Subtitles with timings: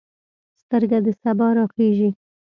[0.63, 2.09] سترګه د سبا راخیژې